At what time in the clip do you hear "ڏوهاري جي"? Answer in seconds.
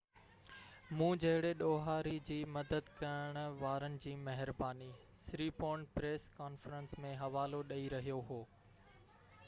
1.59-2.37